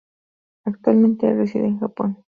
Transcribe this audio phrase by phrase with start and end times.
[0.65, 2.25] Actualmente el reside en Japón.